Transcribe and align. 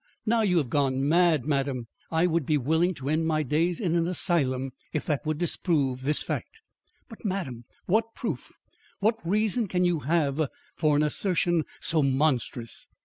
Now 0.25 0.41
you 0.41 0.57
have 0.57 0.71
gone 0.71 1.07
mad, 1.07 1.45
madam." 1.45 1.85
"I 2.09 2.25
would 2.25 2.43
be 2.43 2.57
willing 2.57 2.95
to 2.95 3.07
end 3.07 3.27
my 3.27 3.43
days 3.43 3.79
in 3.79 3.93
an 3.93 4.07
asylum 4.07 4.71
if 4.93 5.05
that 5.05 5.23
would 5.27 5.37
disprove 5.37 6.01
this 6.01 6.23
fact." 6.23 6.61
"But, 7.07 7.23
madam, 7.23 7.65
what 7.85 8.15
proof 8.15 8.51
what 8.97 9.19
reason 9.23 9.67
can 9.67 9.85
you 9.85 9.99
have 9.99 10.41
for 10.75 10.95
an 10.95 11.03
assertion 11.03 11.65
so 11.81 12.01
monstrous?" 12.01 12.87